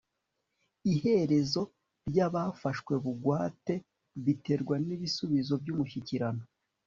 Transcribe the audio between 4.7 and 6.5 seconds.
nibisubizo byumushyikirano